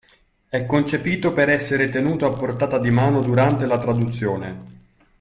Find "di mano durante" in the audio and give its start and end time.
2.79-3.67